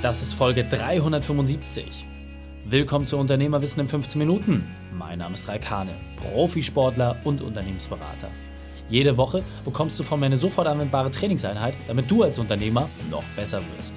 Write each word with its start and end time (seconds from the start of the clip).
Das 0.00 0.22
ist 0.22 0.32
Folge 0.32 0.62
375. 0.62 2.06
Willkommen 2.66 3.04
zu 3.04 3.16
Unternehmerwissen 3.16 3.80
in 3.80 3.88
15 3.88 4.16
Minuten. 4.16 4.64
Mein 4.96 5.18
Name 5.18 5.34
ist 5.34 5.48
Raikane, 5.48 5.90
Profisportler 6.14 7.16
und 7.24 7.42
Unternehmensberater. 7.42 8.30
Jede 8.88 9.16
Woche 9.16 9.42
bekommst 9.64 9.98
du 9.98 10.04
von 10.04 10.20
mir 10.20 10.26
eine 10.26 10.36
sofort 10.36 10.68
anwendbare 10.68 11.10
Trainingseinheit, 11.10 11.74
damit 11.88 12.08
du 12.08 12.22
als 12.22 12.38
Unternehmer 12.38 12.88
noch 13.10 13.24
besser 13.34 13.60
wirst. 13.76 13.92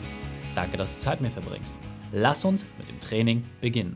Danke, 0.55 0.75
dass 0.75 0.97
du 0.97 1.03
Zeit 1.03 1.21
mit 1.21 1.35
mir 1.35 1.39
verbringst. 1.39 1.75
Lass 2.11 2.45
uns 2.45 2.65
mit 2.79 2.89
dem 2.89 2.99
Training 2.99 3.43
beginnen. 3.61 3.95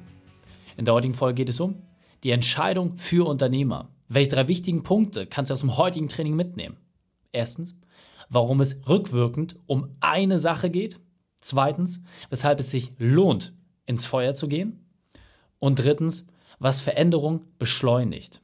In 0.78 0.86
der 0.86 0.94
heutigen 0.94 1.16
Folge 1.16 1.34
geht 1.34 1.50
es 1.50 1.60
um 1.60 1.82
die 2.24 2.30
Entscheidung 2.30 2.98
für 2.98 3.28
Unternehmer. 3.28 3.90
Welche 4.10 4.30
drei 4.30 4.48
wichtigen 4.48 4.84
Punkte 4.84 5.26
kannst 5.26 5.50
du 5.50 5.54
aus 5.54 5.62
dem 5.62 5.76
heutigen 5.76 6.08
Training 6.08 6.36
mitnehmen? 6.36 6.78
Erstens, 7.32 7.76
warum 8.30 8.62
es 8.62 8.88
rückwirkend 8.88 9.56
um 9.66 9.96
eine 10.02 10.38
Sache 10.38 10.70
geht. 10.70 11.00
Zweitens, 11.46 12.02
weshalb 12.32 12.60
es 12.60 12.72
sich 12.72 12.94
lohnt, 12.98 13.54
ins 13.86 14.08
Feuer 14.08 14.34
zu 14.34 14.48
gehen. 14.48 14.84
Und 15.60 15.76
drittens, 15.76 16.26
was 16.58 16.82
Veränderung 16.82 17.42
beschleunigt. 17.60 18.42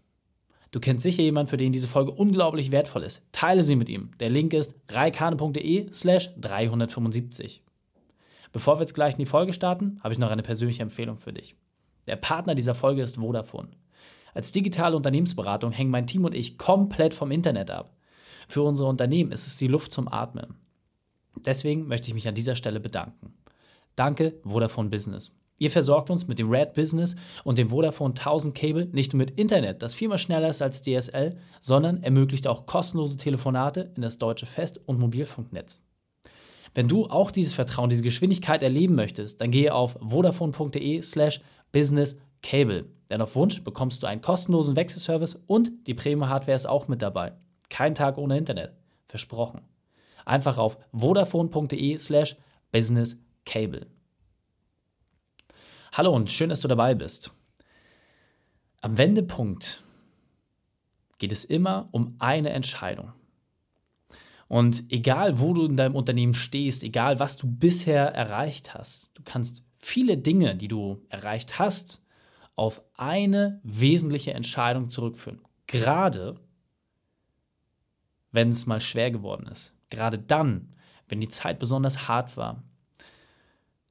Du 0.70 0.80
kennst 0.80 1.02
sicher 1.02 1.24
jemanden, 1.24 1.50
für 1.50 1.58
den 1.58 1.74
diese 1.74 1.88
Folge 1.88 2.12
unglaublich 2.12 2.72
wertvoll 2.72 3.02
ist. 3.02 3.24
Teile 3.32 3.64
sie 3.64 3.76
mit 3.76 3.90
ihm. 3.90 4.12
Der 4.20 4.30
Link 4.30 4.54
ist 4.54 4.76
reikane.de 4.90 5.92
slash 5.92 6.30
375. 6.40 7.64
Bevor 8.54 8.78
wir 8.78 8.82
jetzt 8.82 8.94
gleich 8.94 9.16
in 9.16 9.20
die 9.20 9.26
Folge 9.26 9.54
starten, 9.54 10.00
habe 10.04 10.14
ich 10.14 10.20
noch 10.20 10.30
eine 10.30 10.44
persönliche 10.44 10.84
Empfehlung 10.84 11.18
für 11.18 11.34
dich. 11.34 11.56
Der 12.06 12.18
Partner 12.18 12.54
dieser 12.54 12.76
Folge 12.76 13.02
ist 13.02 13.16
Vodafone. 13.16 13.70
Als 14.36 14.52
digitale 14.52 14.96
Unternehmensberatung 14.96 15.72
hängen 15.72 15.90
mein 15.90 16.06
Team 16.06 16.24
und 16.24 16.36
ich 16.36 16.60
komplett 16.60 17.16
vom 17.16 17.32
Internet 17.32 17.72
ab. 17.72 17.98
Für 18.48 18.62
unsere 18.62 18.90
Unternehmen 18.90 19.32
ist 19.32 19.48
es 19.48 19.58
die 19.58 19.68
Luft 19.68 19.92
zum 19.92 20.08
Atmen. 20.08 20.61
Deswegen 21.36 21.88
möchte 21.88 22.08
ich 22.08 22.14
mich 22.14 22.28
an 22.28 22.36
dieser 22.36 22.56
Stelle 22.56 22.80
bedanken. 22.80 23.34
Danke, 23.96 24.40
Vodafone 24.44 24.90
Business. 24.90 25.32
Ihr 25.58 25.70
versorgt 25.70 26.10
uns 26.10 26.28
mit 26.28 26.40
dem 26.40 26.50
Red 26.50 26.74
Business 26.74 27.16
und 27.44 27.60
dem 27.60 27.70
Vodafone 27.70 28.16
1000 28.16 28.56
Cable 28.56 28.88
nicht 28.88 29.14
nur 29.14 29.20
mit 29.20 29.40
Internet, 29.40 29.84
das 29.84 29.94
viermal 29.94 30.18
schneller 30.18 30.50
ist 30.50 30.64
als 30.64 30.82
DSL, 30.82 31.38
sondern 31.60 32.02
ermöglicht 32.02 32.48
auch 32.48 32.66
kostenlose 32.66 33.18
Telefonate 33.18 33.92
in 33.96 34.02
das 34.02 34.18
deutsche 34.18 34.48
Fest- 34.48 34.80
und 34.88 35.00
Mobilfunknetz. 35.00 35.80
Wenn 36.74 36.88
du 36.88 37.06
auch 37.08 37.30
dieses 37.30 37.54
Vertrauen, 37.54 37.90
diese 37.90 38.02
Geschwindigkeit 38.02 38.64
erleben 38.64 38.96
möchtest, 38.96 39.40
dann 39.40 39.52
gehe 39.52 39.74
auf 39.74 40.00
vodafone.de/slash 40.02 41.42
businesscable. 41.72 42.86
Denn 43.12 43.22
auf 43.22 43.36
Wunsch 43.36 43.64
bekommst 43.64 44.02
du 44.02 44.08
einen 44.08 44.22
kostenlosen 44.22 44.76
Wechselservice 44.76 45.38
und 45.46 45.72
die 45.86 45.94
Premium-Hardware 45.94 46.56
ist 46.56 46.66
auch 46.66 46.88
mit 46.88 47.02
dabei. 47.04 47.34
Kein 47.70 47.94
Tag 47.94 48.18
ohne 48.18 48.38
Internet. 48.38 48.74
Versprochen. 49.08 49.62
Einfach 50.26 50.58
auf 50.58 50.78
vodafone.de 50.92 51.98
slash 51.98 52.36
businesscable. 52.72 53.88
Hallo 55.94 56.16
und 56.16 56.32
schön, 56.32 56.50
dass 56.50 56.62
du 56.62 56.68
dabei 56.68 56.96
bist. 56.96 57.32
Am 58.82 58.98
Wendepunkt 58.98 59.84
geht 61.18 61.32
es 61.32 61.44
immer 61.46 61.90
um 61.92 62.16
eine 62.20 62.50
Entscheidung. 62.50 63.14
Und 64.48 64.92
egal, 64.92 65.40
wo 65.40 65.54
du 65.54 65.66
in 65.66 65.78
deinem 65.78 65.96
Unternehmen 65.96 66.34
stehst, 66.34 66.84
egal, 66.84 67.20
was 67.20 67.38
du 67.38 67.48
bisher 67.48 68.08
erreicht 68.08 68.74
hast, 68.74 69.12
du 69.14 69.22
kannst 69.24 69.64
viele 69.80 70.18
Dinge, 70.18 70.56
die 70.56 70.68
du 70.68 71.06
erreicht 71.10 71.60
hast, 71.60 72.02
auf 72.56 72.82
eine 72.96 73.60
wesentliche 73.64 74.34
Entscheidung 74.34 74.90
zurückführen. 74.90 75.40
Gerade 75.68 76.36
wenn 78.32 78.50
es 78.50 78.66
mal 78.66 78.82
schwer 78.82 79.12
geworden 79.12 79.48
ist. 79.48 79.74
Gerade 79.92 80.18
dann, 80.18 80.74
wenn 81.08 81.22
die 81.22 81.28
Zeit 81.28 81.60
besonders 81.60 82.08
hart 82.08 82.36
war. 82.38 82.64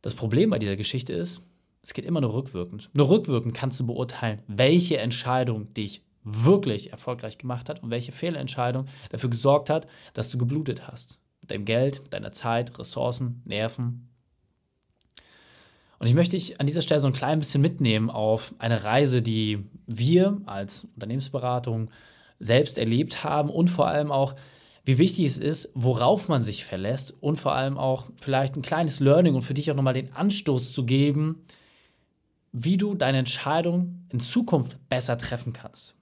Das 0.02 0.14
Problem 0.14 0.50
bei 0.50 0.58
dieser 0.58 0.76
Geschichte 0.76 1.12
ist, 1.12 1.42
es 1.82 1.94
geht 1.94 2.04
immer 2.04 2.20
nur 2.20 2.34
rückwirkend. 2.34 2.90
Nur 2.94 3.08
rückwirkend 3.08 3.54
kannst 3.54 3.78
du 3.78 3.86
beurteilen, 3.86 4.42
welche 4.48 4.98
Entscheidung 4.98 5.72
dich 5.74 6.02
wirklich 6.24 6.90
erfolgreich 6.90 7.38
gemacht 7.38 7.68
hat 7.68 7.82
und 7.82 7.90
welche 7.90 8.12
Fehlentscheidung 8.12 8.86
dafür 9.10 9.30
gesorgt 9.30 9.70
hat, 9.70 9.86
dass 10.12 10.30
du 10.30 10.38
geblutet 10.38 10.88
hast. 10.88 11.20
Mit 11.40 11.50
deinem 11.50 11.64
Geld, 11.64 12.02
mit 12.02 12.12
deiner 12.12 12.32
Zeit, 12.32 12.78
Ressourcen, 12.78 13.42
Nerven. 13.44 14.08
Und 15.98 16.06
ich 16.06 16.14
möchte 16.14 16.36
dich 16.36 16.60
an 16.60 16.66
dieser 16.66 16.82
Stelle 16.82 17.00
so 17.00 17.06
ein 17.06 17.12
klein 17.12 17.38
bisschen 17.38 17.60
mitnehmen 17.60 18.10
auf 18.10 18.54
eine 18.58 18.84
Reise, 18.84 19.20
die 19.20 19.66
wir 19.86 20.40
als 20.46 20.84
Unternehmensberatung 20.94 21.90
selbst 22.38 22.78
erlebt 22.78 23.22
haben 23.22 23.50
und 23.50 23.68
vor 23.68 23.86
allem 23.86 24.10
auch, 24.10 24.34
wie 24.84 24.98
wichtig 24.98 25.26
es 25.26 25.38
ist, 25.38 25.70
worauf 25.74 26.28
man 26.28 26.42
sich 26.42 26.64
verlässt 26.64 27.14
und 27.22 27.36
vor 27.36 27.54
allem 27.54 27.76
auch 27.76 28.10
vielleicht 28.16 28.56
ein 28.56 28.62
kleines 28.62 29.00
Learning 29.00 29.34
und 29.34 29.42
für 29.42 29.54
dich 29.54 29.70
auch 29.70 29.76
nochmal 29.76 29.94
den 29.94 30.12
Anstoß 30.12 30.72
zu 30.72 30.84
geben, 30.84 31.44
wie 32.52 32.76
du 32.76 32.94
deine 32.94 33.18
Entscheidung 33.18 34.06
in 34.08 34.20
Zukunft 34.20 34.78
besser 34.88 35.18
treffen 35.18 35.52
kannst. 35.52 35.94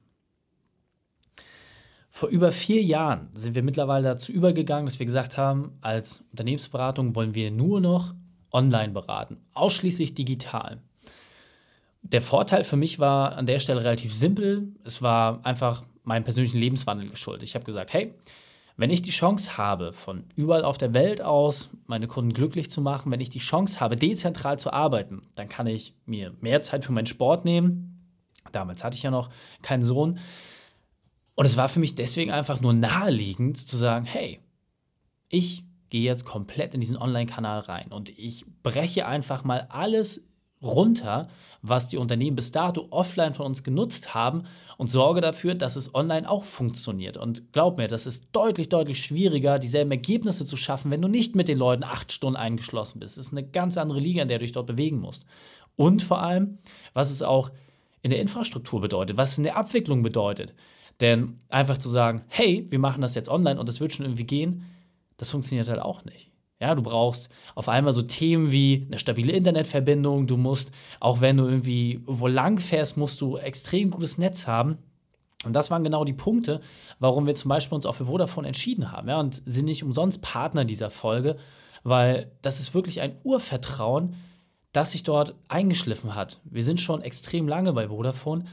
Vor 2.10 2.30
über 2.30 2.50
vier 2.50 2.82
Jahren 2.82 3.28
sind 3.32 3.54
wir 3.54 3.62
mittlerweile 3.62 4.08
dazu 4.08 4.32
übergegangen, 4.32 4.86
dass 4.86 4.98
wir 4.98 5.06
gesagt 5.06 5.36
haben, 5.36 5.78
als 5.82 6.24
Unternehmensberatung 6.30 7.14
wollen 7.14 7.34
wir 7.34 7.50
nur 7.50 7.80
noch 7.80 8.14
online 8.50 8.92
beraten, 8.92 9.38
ausschließlich 9.54 10.14
digital. 10.14 10.82
Der 12.02 12.22
Vorteil 12.22 12.64
für 12.64 12.76
mich 12.76 12.98
war 12.98 13.36
an 13.36 13.46
der 13.46 13.58
Stelle 13.58 13.84
relativ 13.84 14.14
simpel. 14.14 14.68
Es 14.84 15.02
war 15.02 15.44
einfach 15.44 15.84
meinem 16.04 16.24
persönlichen 16.24 16.58
Lebenswandel 16.58 17.08
geschuldet. 17.10 17.42
Ich 17.42 17.54
habe 17.54 17.64
gesagt, 17.64 17.92
hey, 17.92 18.14
wenn 18.78 18.90
ich 18.90 19.02
die 19.02 19.10
Chance 19.10 19.58
habe, 19.58 19.92
von 19.92 20.24
überall 20.36 20.64
auf 20.64 20.78
der 20.78 20.94
Welt 20.94 21.20
aus 21.20 21.70
meine 21.86 22.06
Kunden 22.06 22.32
glücklich 22.32 22.70
zu 22.70 22.80
machen, 22.80 23.10
wenn 23.10 23.20
ich 23.20 23.28
die 23.28 23.40
Chance 23.40 23.80
habe, 23.80 23.96
dezentral 23.96 24.58
zu 24.60 24.72
arbeiten, 24.72 25.22
dann 25.34 25.48
kann 25.48 25.66
ich 25.66 25.94
mir 26.06 26.32
mehr 26.40 26.62
Zeit 26.62 26.84
für 26.84 26.92
meinen 26.92 27.06
Sport 27.06 27.44
nehmen. 27.44 28.08
Damals 28.52 28.84
hatte 28.84 28.96
ich 28.96 29.02
ja 29.02 29.10
noch 29.10 29.30
keinen 29.62 29.82
Sohn. 29.82 30.20
Und 31.34 31.44
es 31.44 31.56
war 31.56 31.68
für 31.68 31.80
mich 31.80 31.96
deswegen 31.96 32.30
einfach 32.30 32.60
nur 32.60 32.72
naheliegend 32.72 33.58
zu 33.58 33.76
sagen, 33.76 34.04
hey, 34.04 34.40
ich 35.28 35.64
gehe 35.90 36.02
jetzt 36.02 36.24
komplett 36.24 36.72
in 36.72 36.80
diesen 36.80 36.96
Online-Kanal 36.96 37.60
rein 37.60 37.88
und 37.90 38.10
ich 38.10 38.44
breche 38.62 39.06
einfach 39.06 39.42
mal 39.42 39.66
alles 39.70 40.27
runter, 40.62 41.28
was 41.62 41.88
die 41.88 41.96
Unternehmen 41.96 42.36
bis 42.36 42.52
dato 42.52 42.86
offline 42.90 43.34
von 43.34 43.46
uns 43.46 43.64
genutzt 43.64 44.14
haben 44.14 44.44
und 44.76 44.90
sorge 44.90 45.20
dafür, 45.20 45.54
dass 45.54 45.76
es 45.76 45.94
online 45.94 46.28
auch 46.28 46.44
funktioniert. 46.44 47.16
Und 47.16 47.52
glaub 47.52 47.78
mir, 47.78 47.88
das 47.88 48.06
ist 48.06 48.28
deutlich, 48.32 48.68
deutlich 48.68 49.02
schwieriger, 49.02 49.58
dieselben 49.58 49.90
Ergebnisse 49.90 50.46
zu 50.46 50.56
schaffen, 50.56 50.90
wenn 50.90 51.02
du 51.02 51.08
nicht 51.08 51.34
mit 51.34 51.48
den 51.48 51.58
Leuten 51.58 51.84
acht 51.84 52.12
Stunden 52.12 52.36
eingeschlossen 52.36 53.00
bist. 53.00 53.18
Es 53.18 53.26
ist 53.26 53.32
eine 53.32 53.46
ganz 53.46 53.76
andere 53.76 54.00
Liga, 54.00 54.22
in 54.22 54.28
der 54.28 54.38
du 54.38 54.44
dich 54.44 54.52
dort 54.52 54.66
bewegen 54.66 55.00
musst. 55.00 55.24
Und 55.76 56.02
vor 56.02 56.22
allem, 56.22 56.58
was 56.92 57.10
es 57.10 57.22
auch 57.22 57.50
in 58.02 58.10
der 58.10 58.20
Infrastruktur 58.20 58.80
bedeutet, 58.80 59.16
was 59.16 59.32
es 59.32 59.38
in 59.38 59.44
der 59.44 59.56
Abwicklung 59.56 60.02
bedeutet. 60.02 60.54
Denn 61.00 61.40
einfach 61.48 61.78
zu 61.78 61.88
sagen, 61.88 62.24
hey, 62.28 62.66
wir 62.70 62.78
machen 62.78 63.02
das 63.02 63.14
jetzt 63.14 63.28
online 63.28 63.58
und 63.58 63.68
das 63.68 63.80
wird 63.80 63.92
schon 63.92 64.06
irgendwie 64.06 64.24
gehen, 64.24 64.64
das 65.16 65.30
funktioniert 65.30 65.68
halt 65.68 65.80
auch 65.80 66.04
nicht. 66.04 66.30
Ja, 66.60 66.74
du 66.74 66.82
brauchst 66.82 67.30
auf 67.54 67.68
einmal 67.68 67.92
so 67.92 68.02
Themen 68.02 68.50
wie 68.50 68.84
eine 68.86 68.98
stabile 68.98 69.32
Internetverbindung. 69.32 70.26
Du 70.26 70.36
musst, 70.36 70.72
auch 70.98 71.20
wenn 71.20 71.36
du 71.36 71.44
irgendwie 71.44 72.02
wo 72.04 72.26
lang 72.26 72.58
fährst, 72.58 72.96
musst 72.96 73.20
du 73.20 73.36
extrem 73.36 73.90
gutes 73.90 74.18
Netz 74.18 74.46
haben. 74.46 74.78
Und 75.44 75.52
das 75.52 75.70
waren 75.70 75.84
genau 75.84 76.04
die 76.04 76.12
Punkte, 76.12 76.60
warum 76.98 77.26
wir 77.26 77.36
zum 77.36 77.48
Beispiel 77.48 77.76
uns 77.76 77.86
auch 77.86 77.94
für 77.94 78.06
Vodafone 78.06 78.48
entschieden 78.48 78.90
haben. 78.90 79.08
Ja, 79.08 79.20
und 79.20 79.40
sind 79.46 79.66
nicht 79.66 79.84
umsonst 79.84 80.20
Partner 80.20 80.64
dieser 80.64 80.90
Folge, 80.90 81.36
weil 81.84 82.32
das 82.42 82.58
ist 82.58 82.74
wirklich 82.74 83.00
ein 83.00 83.16
Urvertrauen, 83.22 84.16
das 84.72 84.90
sich 84.90 85.04
dort 85.04 85.36
eingeschliffen 85.46 86.16
hat. 86.16 86.40
Wir 86.44 86.64
sind 86.64 86.80
schon 86.80 87.02
extrem 87.02 87.46
lange 87.46 87.72
bei 87.72 87.88
Vodafone. 87.88 88.46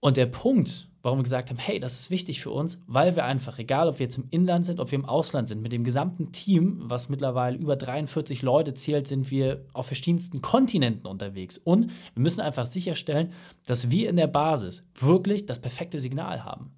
Und 0.00 0.18
der 0.18 0.26
Punkt, 0.26 0.88
warum 1.06 1.20
wir 1.20 1.22
gesagt 1.22 1.50
haben, 1.50 1.58
hey, 1.58 1.78
das 1.78 2.00
ist 2.00 2.10
wichtig 2.10 2.40
für 2.40 2.50
uns, 2.50 2.82
weil 2.88 3.14
wir 3.14 3.24
einfach, 3.24 3.60
egal 3.60 3.88
ob 3.88 4.00
wir 4.00 4.06
jetzt 4.06 4.18
im 4.18 4.26
Inland 4.30 4.66
sind, 4.66 4.80
ob 4.80 4.90
wir 4.90 4.98
im 4.98 5.04
Ausland 5.04 5.46
sind, 5.46 5.62
mit 5.62 5.70
dem 5.70 5.84
gesamten 5.84 6.32
Team, 6.32 6.80
was 6.82 7.08
mittlerweile 7.08 7.56
über 7.56 7.76
43 7.76 8.42
Leute 8.42 8.74
zählt, 8.74 9.06
sind 9.06 9.30
wir 9.30 9.64
auf 9.72 9.86
verschiedensten 9.86 10.42
Kontinenten 10.42 11.06
unterwegs. 11.06 11.58
Und 11.58 11.92
wir 12.14 12.22
müssen 12.22 12.40
einfach 12.40 12.66
sicherstellen, 12.66 13.32
dass 13.66 13.88
wir 13.92 14.10
in 14.10 14.16
der 14.16 14.26
Basis 14.26 14.82
wirklich 14.98 15.46
das 15.46 15.60
perfekte 15.60 16.00
Signal 16.00 16.44
haben. 16.44 16.72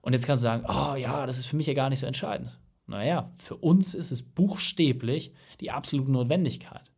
Und 0.00 0.12
jetzt 0.12 0.26
kannst 0.26 0.42
du 0.42 0.48
sagen, 0.48 0.64
oh 0.68 0.96
ja, 0.96 1.24
das 1.24 1.38
ist 1.38 1.46
für 1.46 1.54
mich 1.54 1.68
ja 1.68 1.74
gar 1.74 1.88
nicht 1.88 2.00
so 2.00 2.06
entscheidend. 2.06 2.58
Naja, 2.88 3.30
für 3.36 3.54
uns 3.54 3.94
ist 3.94 4.10
es 4.10 4.24
buchstäblich 4.24 5.34
die 5.60 5.70
absolute 5.70 6.10
Notwendigkeit. 6.10 6.90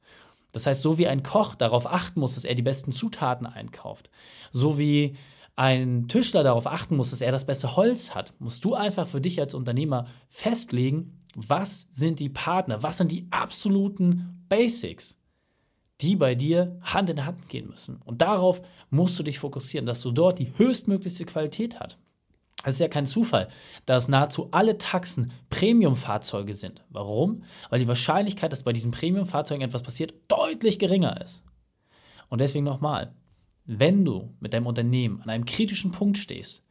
Das 0.52 0.66
heißt, 0.66 0.80
so 0.80 0.96
wie 0.96 1.08
ein 1.08 1.22
Koch 1.22 1.56
darauf 1.56 1.92
achten 1.92 2.20
muss, 2.20 2.36
dass 2.36 2.46
er 2.46 2.54
die 2.54 2.62
besten 2.62 2.90
Zutaten 2.90 3.46
einkauft, 3.46 4.08
so 4.50 4.78
wie 4.78 5.14
ein 5.56 6.08
Tischler 6.08 6.42
darauf 6.42 6.66
achten 6.66 6.96
muss, 6.96 7.10
dass 7.10 7.20
er 7.20 7.30
das 7.30 7.46
beste 7.46 7.76
Holz 7.76 8.14
hat, 8.14 8.34
musst 8.38 8.64
du 8.64 8.74
einfach 8.74 9.06
für 9.06 9.20
dich 9.20 9.40
als 9.40 9.54
Unternehmer 9.54 10.06
festlegen, 10.28 11.22
was 11.34 11.88
sind 11.92 12.20
die 12.20 12.28
Partner, 12.28 12.82
was 12.82 12.98
sind 12.98 13.12
die 13.12 13.26
absoluten 13.30 14.44
Basics, 14.48 15.20
die 16.00 16.16
bei 16.16 16.34
dir 16.34 16.78
Hand 16.82 17.10
in 17.10 17.24
Hand 17.24 17.48
gehen 17.48 17.68
müssen. 17.68 17.96
Und 18.04 18.20
darauf 18.20 18.62
musst 18.90 19.18
du 19.18 19.22
dich 19.22 19.38
fokussieren, 19.38 19.86
dass 19.86 20.00
du 20.00 20.10
dort 20.10 20.38
die 20.38 20.52
höchstmöglichste 20.56 21.24
Qualität 21.24 21.78
hast. 21.78 21.98
Es 22.64 22.74
ist 22.74 22.80
ja 22.80 22.88
kein 22.88 23.06
Zufall, 23.06 23.48
dass 23.84 24.08
nahezu 24.08 24.48
alle 24.50 24.78
Taxen 24.78 25.32
Premium-Fahrzeuge 25.50 26.54
sind. 26.54 26.82
Warum? 26.88 27.44
Weil 27.68 27.80
die 27.80 27.88
Wahrscheinlichkeit, 27.88 28.52
dass 28.52 28.62
bei 28.62 28.72
diesen 28.72 28.90
Premium-Fahrzeugen 28.90 29.62
etwas 29.62 29.82
passiert, 29.82 30.14
deutlich 30.28 30.78
geringer 30.78 31.20
ist. 31.20 31.42
Und 32.30 32.40
deswegen 32.40 32.64
nochmal, 32.64 33.14
wenn 33.64 34.04
du 34.04 34.34
mit 34.40 34.52
deinem 34.52 34.66
Unternehmen 34.66 35.20
an 35.22 35.30
einem 35.30 35.44
kritischen 35.44 35.90
Punkt 35.90 36.18
stehst 36.18 36.62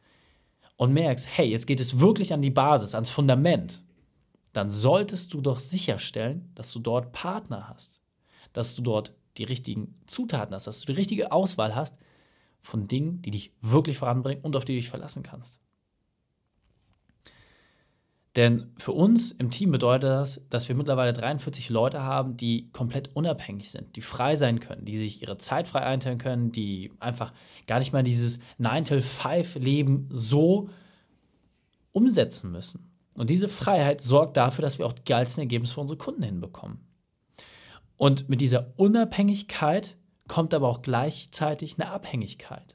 und 0.76 0.92
merkst, 0.92 1.28
hey, 1.36 1.48
jetzt 1.48 1.66
geht 1.66 1.80
es 1.80 2.00
wirklich 2.00 2.32
an 2.32 2.42
die 2.42 2.50
Basis, 2.50 2.94
ans 2.94 3.10
Fundament, 3.10 3.82
dann 4.52 4.70
solltest 4.70 5.34
du 5.34 5.40
doch 5.40 5.58
sicherstellen, 5.58 6.50
dass 6.54 6.72
du 6.72 6.78
dort 6.78 7.12
Partner 7.12 7.68
hast, 7.68 8.00
dass 8.52 8.76
du 8.76 8.82
dort 8.82 9.12
die 9.36 9.44
richtigen 9.44 10.00
Zutaten 10.06 10.54
hast, 10.54 10.66
dass 10.66 10.80
du 10.80 10.92
die 10.92 10.98
richtige 10.98 11.32
Auswahl 11.32 11.74
hast 11.74 11.98
von 12.60 12.86
Dingen, 12.86 13.20
die 13.22 13.32
dich 13.32 13.52
wirklich 13.60 13.98
voranbringen 13.98 14.44
und 14.44 14.56
auf 14.56 14.64
die 14.64 14.74
du 14.74 14.80
dich 14.80 14.90
verlassen 14.90 15.22
kannst. 15.22 15.60
Denn 18.36 18.72
für 18.76 18.92
uns 18.92 19.30
im 19.30 19.50
Team 19.50 19.70
bedeutet 19.70 20.10
das, 20.10 20.40
dass 20.50 20.68
wir 20.68 20.74
mittlerweile 20.74 21.12
43 21.12 21.70
Leute 21.70 22.02
haben, 22.02 22.36
die 22.36 22.68
komplett 22.72 23.14
unabhängig 23.14 23.70
sind, 23.70 23.94
die 23.94 24.00
frei 24.00 24.34
sein 24.34 24.58
können, 24.58 24.84
die 24.84 24.96
sich 24.96 25.22
ihre 25.22 25.36
Zeit 25.36 25.68
frei 25.68 25.82
einteilen 25.82 26.18
können, 26.18 26.50
die 26.50 26.92
einfach 26.98 27.32
gar 27.68 27.78
nicht 27.78 27.92
mal 27.92 28.02
dieses 28.02 28.40
9-to-5-Leben 28.58 30.08
so 30.10 30.68
umsetzen 31.92 32.50
müssen. 32.50 32.90
Und 33.14 33.30
diese 33.30 33.48
Freiheit 33.48 34.00
sorgt 34.00 34.36
dafür, 34.36 34.62
dass 34.62 34.78
wir 34.78 34.86
auch 34.86 34.92
die 34.92 35.04
geilsten 35.04 35.42
Ergebnisse 35.42 35.74
für 35.74 35.80
unsere 35.80 35.98
Kunden 35.98 36.24
hinbekommen. 36.24 36.80
Und 37.96 38.28
mit 38.28 38.40
dieser 38.40 38.72
Unabhängigkeit 38.76 39.96
kommt 40.26 40.52
aber 40.54 40.68
auch 40.68 40.82
gleichzeitig 40.82 41.76
eine 41.78 41.90
Abhängigkeit. 41.90 42.74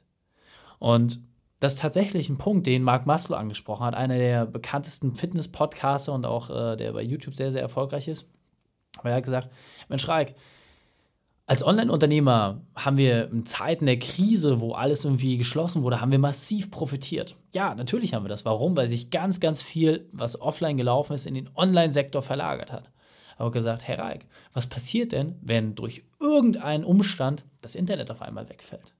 Und 0.78 1.20
das 1.60 1.74
ist 1.74 1.80
tatsächlich 1.80 2.28
ein 2.28 2.38
Punkt, 2.38 2.66
den 2.66 2.82
Mark 2.82 3.06
Maslow 3.06 3.36
angesprochen 3.36 3.84
hat, 3.84 3.94
einer 3.94 4.16
der 4.16 4.46
bekanntesten 4.46 5.14
Fitness-Podcaster 5.14 6.12
und 6.12 6.24
auch 6.24 6.50
äh, 6.50 6.76
der 6.76 6.92
bei 6.92 7.02
YouTube 7.02 7.36
sehr, 7.36 7.52
sehr 7.52 7.62
erfolgreich 7.62 8.08
ist. 8.08 8.26
Weil 9.02 9.12
er 9.12 9.16
hat 9.16 9.24
gesagt, 9.24 9.50
Mensch, 9.88 10.08
Reik, 10.08 10.34
als 11.46 11.66
Online-Unternehmer 11.66 12.60
haben 12.76 12.96
wir 12.96 13.30
in 13.30 13.44
Zeiten 13.44 13.84
der 13.86 13.98
Krise, 13.98 14.60
wo 14.60 14.72
alles 14.72 15.04
irgendwie 15.04 15.36
geschlossen 15.36 15.82
wurde, 15.82 16.00
haben 16.00 16.12
wir 16.12 16.18
massiv 16.18 16.70
profitiert. 16.70 17.36
Ja, 17.54 17.74
natürlich 17.74 18.14
haben 18.14 18.24
wir 18.24 18.28
das. 18.28 18.44
Warum? 18.44 18.76
Weil 18.76 18.86
sich 18.86 19.10
ganz, 19.10 19.40
ganz 19.40 19.60
viel, 19.60 20.08
was 20.12 20.40
offline 20.40 20.76
gelaufen 20.76 21.12
ist, 21.12 21.26
in 21.26 21.34
den 21.34 21.50
Online-Sektor 21.56 22.22
verlagert 22.22 22.72
hat. 22.72 22.90
Aber 23.36 23.50
gesagt, 23.50 23.82
Herr 23.82 23.98
Reik, 23.98 24.26
was 24.52 24.66
passiert 24.66 25.12
denn, 25.12 25.34
wenn 25.42 25.74
durch 25.74 26.04
irgendeinen 26.20 26.84
Umstand 26.84 27.44
das 27.62 27.74
Internet 27.74 28.10
auf 28.10 28.22
einmal 28.22 28.48
wegfällt? 28.48 28.94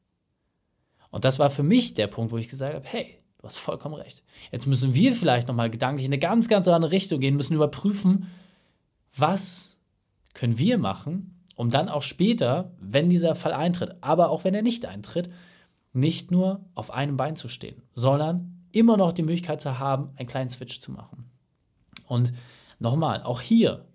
Und 1.11 1.25
das 1.25 1.39
war 1.39 1.51
für 1.51 1.63
mich 1.63 1.95
der 1.95 2.07
Punkt, 2.07 2.33
wo 2.33 2.39
ich 2.39 2.49
gesagt 2.49 2.75
habe, 2.75 2.87
hey, 2.87 3.19
du 3.39 3.45
hast 3.45 3.57
vollkommen 3.57 3.95
recht. 3.95 4.23
Jetzt 4.53 4.67
müssen 4.67 4.95
wir 4.95 5.13
vielleicht 5.13 5.49
nochmal 5.49 5.71
gedanklich 5.71 6.07
in 6.07 6.13
eine 6.13 6.21
ganz, 6.21 6.49
ganz 6.49 6.69
andere 6.69 6.93
Richtung 6.93 7.21
gehen, 7.21 7.37
müssen 7.37 7.55
überprüfen, 7.55 8.29
was 9.17 9.77
können 10.35 10.59
wir 10.59 10.79
machen, 10.79 11.43
um 11.57 11.71
dann 11.71 11.89
auch 11.89 12.03
später, 12.03 12.73
wenn 12.81 13.11
dieser 13.11 13.35
Fall 13.35 13.53
eintritt, 13.53 13.97
aber 14.03 14.31
auch 14.31 14.45
wenn 14.45 14.55
er 14.55 14.63
nicht 14.63 14.87
eintritt, 14.87 15.31
nicht 15.93 16.31
nur 16.31 16.65
auf 16.75 16.93
einem 16.93 17.17
Bein 17.17 17.35
zu 17.35 17.49
stehen, 17.49 17.83
sondern 17.95 18.65
immer 18.73 18.97
noch 18.97 19.13
die 19.13 19.23
Möglichkeit 19.23 19.61
zu 19.61 19.81
haben, 19.81 20.11
einen 20.17 20.29
kleinen 20.29 20.51
Switch 20.51 20.79
zu 20.81 20.93
machen. 20.93 21.29
Und 22.07 22.33
nochmal, 22.79 23.25
auch 23.25 23.41
hier 23.41 23.87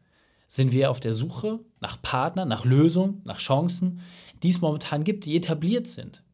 sind 0.50 0.74
wir 0.74 0.92
auf 0.92 1.00
der 1.00 1.14
Suche 1.14 1.60
nach 1.80 2.02
Partnern, 2.02 2.50
nach 2.50 2.66
Lösungen, 2.66 3.22
nach 3.24 3.40
Chancen, 3.40 4.02
die 4.44 4.50
es 4.50 4.60
momentan 4.60 5.06
gibt, 5.06 5.26
die 5.26 5.38
etabliert 5.38 5.88
sind 5.88 6.26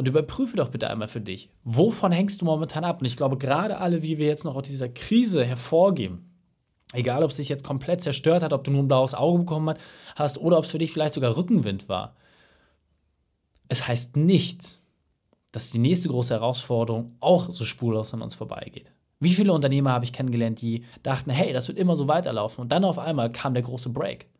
und 0.00 0.08
überprüfe 0.08 0.56
doch 0.56 0.70
bitte 0.70 0.88
einmal 0.88 1.08
für 1.08 1.20
dich, 1.20 1.50
wovon 1.62 2.10
hängst 2.10 2.40
du 2.40 2.46
momentan 2.46 2.84
ab? 2.84 3.02
Und 3.02 3.06
ich 3.06 3.18
glaube, 3.18 3.36
gerade 3.36 3.76
alle, 3.76 4.02
wie 4.02 4.16
wir 4.16 4.28
jetzt 4.28 4.44
noch 4.44 4.56
aus 4.56 4.62
dieser 4.62 4.88
Krise 4.88 5.44
hervorgehen, 5.44 6.24
egal 6.94 7.22
ob 7.22 7.32
es 7.32 7.36
sich 7.36 7.50
jetzt 7.50 7.64
komplett 7.64 8.00
zerstört 8.00 8.42
hat, 8.42 8.54
ob 8.54 8.64
du 8.64 8.70
nur 8.70 8.82
ein 8.82 8.88
blaues 8.88 9.12
Auge 9.12 9.40
bekommen 9.40 9.76
hast 10.16 10.38
oder 10.38 10.56
ob 10.56 10.64
es 10.64 10.70
für 10.70 10.78
dich 10.78 10.90
vielleicht 10.90 11.12
sogar 11.12 11.36
Rückenwind 11.36 11.90
war. 11.90 12.16
Es 13.68 13.86
heißt 13.86 14.16
nicht, 14.16 14.80
dass 15.52 15.70
die 15.70 15.78
nächste 15.78 16.08
große 16.08 16.32
Herausforderung 16.32 17.14
auch 17.20 17.50
so 17.50 17.66
spurlos 17.66 18.14
an 18.14 18.22
uns 18.22 18.34
vorbeigeht. 18.34 18.92
Wie 19.18 19.34
viele 19.34 19.52
Unternehmer 19.52 19.90
habe 19.92 20.06
ich 20.06 20.14
kennengelernt, 20.14 20.62
die 20.62 20.86
dachten, 21.02 21.28
hey, 21.28 21.52
das 21.52 21.68
wird 21.68 21.76
immer 21.76 21.94
so 21.94 22.08
weiterlaufen. 22.08 22.62
Und 22.62 22.72
dann 22.72 22.84
auf 22.84 22.98
einmal 22.98 23.30
kam 23.30 23.52
der 23.52 23.64
große 23.64 23.90
Break. 23.90 24.30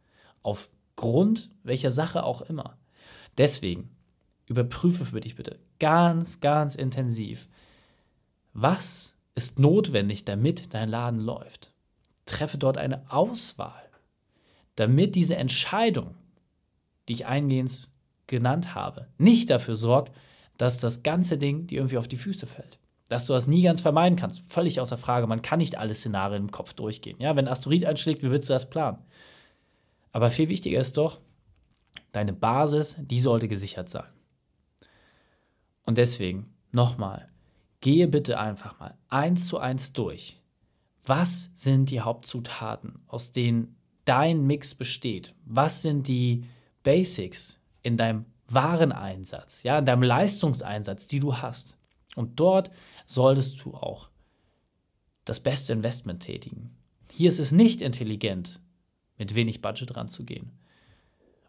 Aufgrund 0.42 1.50
welcher 1.64 1.90
Sache 1.90 2.24
auch 2.24 2.40
immer. 2.40 2.78
Deswegen, 3.36 3.90
überprüfe 4.50 5.04
für 5.04 5.20
dich 5.20 5.36
bitte 5.36 5.60
ganz, 5.78 6.40
ganz 6.40 6.74
intensiv, 6.74 7.48
was 8.52 9.14
ist 9.36 9.60
notwendig, 9.60 10.24
damit 10.24 10.74
dein 10.74 10.88
Laden 10.88 11.20
läuft. 11.20 11.72
Treffe 12.26 12.58
dort 12.58 12.76
eine 12.76 13.10
Auswahl, 13.10 13.88
damit 14.74 15.14
diese 15.14 15.36
Entscheidung, 15.36 16.16
die 17.08 17.12
ich 17.14 17.26
eingehend 17.26 17.88
genannt 18.26 18.74
habe, 18.74 19.06
nicht 19.18 19.50
dafür 19.50 19.76
sorgt, 19.76 20.14
dass 20.58 20.78
das 20.78 21.04
ganze 21.04 21.38
Ding 21.38 21.68
dir 21.68 21.78
irgendwie 21.78 21.98
auf 21.98 22.08
die 22.08 22.16
Füße 22.16 22.46
fällt. 22.46 22.78
Dass 23.08 23.26
du 23.26 23.32
das 23.32 23.46
nie 23.46 23.62
ganz 23.62 23.80
vermeiden 23.80 24.16
kannst. 24.16 24.42
Völlig 24.48 24.80
außer 24.80 24.98
Frage. 24.98 25.26
Man 25.26 25.42
kann 25.42 25.58
nicht 25.58 25.78
alle 25.78 25.94
Szenarien 25.94 26.44
im 26.44 26.50
Kopf 26.50 26.74
durchgehen. 26.74 27.16
Ja, 27.18 27.34
wenn 27.34 27.46
ein 27.46 27.52
Asteroid 27.52 27.84
einschlägt, 27.84 28.22
wie 28.22 28.30
willst 28.30 28.48
du 28.48 28.52
das 28.52 28.70
planen? 28.70 28.98
Aber 30.12 30.30
viel 30.30 30.48
wichtiger 30.48 30.80
ist 30.80 30.96
doch, 30.96 31.20
deine 32.12 32.32
Basis, 32.32 32.96
die 32.98 33.20
sollte 33.20 33.48
gesichert 33.48 33.88
sein. 33.88 34.06
Und 35.84 35.98
deswegen, 35.98 36.54
nochmal, 36.72 37.28
gehe 37.80 38.08
bitte 38.08 38.38
einfach 38.38 38.78
mal 38.78 38.96
eins 39.08 39.46
zu 39.46 39.58
eins 39.58 39.92
durch. 39.92 40.40
Was 41.04 41.50
sind 41.54 41.90
die 41.90 42.00
Hauptzutaten, 42.00 43.00
aus 43.06 43.32
denen 43.32 43.76
dein 44.04 44.46
Mix 44.46 44.74
besteht? 44.74 45.34
Was 45.44 45.82
sind 45.82 46.08
die 46.08 46.44
Basics 46.82 47.58
in 47.82 47.96
deinem 47.96 48.26
Wareneinsatz, 48.48 49.62
ja, 49.62 49.78
in 49.78 49.84
deinem 49.84 50.02
Leistungseinsatz, 50.02 51.06
die 51.06 51.20
du 51.20 51.36
hast? 51.36 51.76
Und 52.16 52.38
dort 52.40 52.70
solltest 53.06 53.64
du 53.64 53.74
auch 53.74 54.10
das 55.24 55.40
beste 55.40 55.72
Investment 55.72 56.22
tätigen. 56.22 56.76
Hier 57.10 57.28
ist 57.28 57.40
es 57.40 57.52
nicht 57.52 57.82
intelligent, 57.82 58.60
mit 59.16 59.34
wenig 59.34 59.62
Budget 59.62 59.96
ranzugehen. 59.96 60.50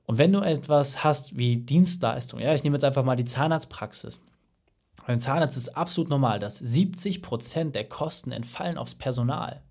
Und 0.05 0.17
wenn 0.17 0.33
du 0.33 0.41
etwas 0.41 1.03
hast 1.03 1.37
wie 1.37 1.57
Dienstleistung, 1.57 2.39
ja, 2.39 2.53
ich 2.53 2.63
nehme 2.63 2.75
jetzt 2.75 2.83
einfach 2.83 3.03
mal 3.03 3.15
die 3.15 3.25
Zahnarztpraxis. 3.25 4.21
Beim 5.07 5.19
Zahnarzt 5.19 5.57
ist 5.57 5.67
es 5.67 5.75
absolut 5.75 6.09
normal, 6.09 6.39
dass 6.39 6.59
70 6.59 7.21
Prozent 7.21 7.75
der 7.75 7.87
Kosten 7.87 8.31
entfallen 8.31 8.77
aufs 8.77 8.95
Personal. 8.95 9.61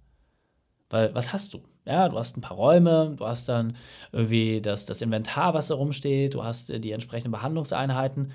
Weil, 0.88 1.14
was 1.14 1.32
hast 1.32 1.54
du? 1.54 1.62
Ja, 1.86 2.08
du 2.08 2.18
hast 2.18 2.36
ein 2.36 2.40
paar 2.40 2.56
Räume, 2.56 3.14
du 3.16 3.26
hast 3.26 3.48
dann 3.48 3.76
irgendwie 4.12 4.60
das, 4.60 4.86
das 4.86 5.02
Inventar, 5.02 5.54
was 5.54 5.68
da 5.68 5.74
rumsteht, 5.74 6.34
du 6.34 6.44
hast 6.44 6.70
äh, 6.70 6.80
die 6.80 6.92
entsprechenden 6.92 7.32
Behandlungseinheiten 7.32 8.32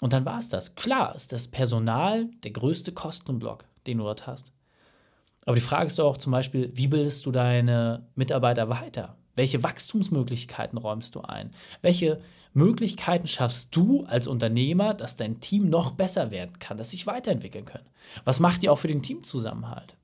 und 0.00 0.12
dann 0.12 0.24
war 0.24 0.38
es 0.38 0.48
das. 0.48 0.74
Klar 0.76 1.14
ist 1.14 1.32
das 1.32 1.48
Personal 1.48 2.26
der 2.42 2.52
größte 2.52 2.92
Kostenblock, 2.92 3.64
den 3.86 3.98
du 3.98 4.04
dort 4.04 4.26
hast. 4.26 4.52
Aber 5.46 5.54
die 5.54 5.62
Frage 5.62 5.86
ist 5.86 5.98
doch 5.98 6.06
auch 6.06 6.16
zum 6.16 6.32
Beispiel, 6.32 6.70
wie 6.74 6.88
bildest 6.88 7.24
du 7.26 7.30
deine 7.30 8.06
Mitarbeiter 8.14 8.68
weiter? 8.68 9.16
Welche 9.36 9.62
Wachstumsmöglichkeiten 9.62 10.78
räumst 10.78 11.14
du 11.14 11.22
ein? 11.22 11.54
Welche 11.80 12.20
Möglichkeiten 12.52 13.26
schaffst 13.26 13.74
du 13.74 14.04
als 14.04 14.26
Unternehmer, 14.26 14.92
dass 14.92 15.16
dein 15.16 15.40
Team 15.40 15.70
noch 15.70 15.92
besser 15.92 16.30
werden 16.30 16.58
kann, 16.58 16.78
dass 16.78 16.90
sich 16.90 17.06
weiterentwickeln 17.06 17.64
können? 17.64 17.88
Was 18.24 18.40
macht 18.40 18.62
ihr 18.62 18.72
auch 18.72 18.78
für 18.78 18.88
den 18.88 19.02
Teamzusammenhalt? 19.02 19.96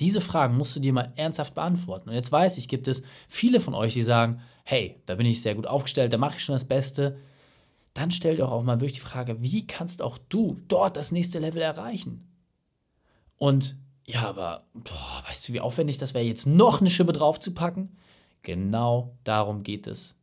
Diese 0.00 0.20
Fragen 0.20 0.56
musst 0.56 0.74
du 0.76 0.80
dir 0.80 0.92
mal 0.92 1.12
ernsthaft 1.16 1.54
beantworten. 1.54 2.08
Und 2.08 2.14
jetzt 2.14 2.32
weiß 2.32 2.58
ich, 2.58 2.68
gibt 2.68 2.88
es 2.88 3.02
viele 3.28 3.60
von 3.60 3.74
euch, 3.74 3.94
die 3.94 4.02
sagen, 4.02 4.40
hey, 4.64 5.00
da 5.06 5.14
bin 5.14 5.26
ich 5.26 5.40
sehr 5.40 5.54
gut 5.54 5.66
aufgestellt, 5.66 6.12
da 6.12 6.18
mache 6.18 6.36
ich 6.36 6.44
schon 6.44 6.54
das 6.54 6.64
Beste. 6.64 7.16
Dann 7.94 8.10
stell 8.10 8.36
dir 8.36 8.48
auch 8.48 8.62
mal 8.62 8.80
wirklich 8.80 8.94
die 8.94 9.00
Frage, 9.00 9.40
wie 9.40 9.66
kannst 9.66 10.02
auch 10.02 10.18
du 10.28 10.60
dort 10.68 10.96
das 10.96 11.12
nächste 11.12 11.38
Level 11.38 11.62
erreichen? 11.62 12.28
Und 13.36 13.76
ja, 14.06 14.28
aber 14.28 14.66
boah, 14.74 15.22
weißt 15.26 15.48
du, 15.48 15.52
wie 15.52 15.60
aufwendig 15.60 15.98
das 15.98 16.14
wäre, 16.14 16.24
jetzt 16.24 16.46
noch 16.46 16.80
eine 16.80 16.90
Schippe 16.90 17.12
draufzupacken? 17.12 17.96
Genau 18.42 19.16
darum 19.24 19.62
geht 19.62 19.86
es. 19.86 20.14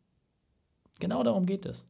Genau 0.99 1.23
darum 1.23 1.45
geht 1.45 1.65
es. 1.65 1.85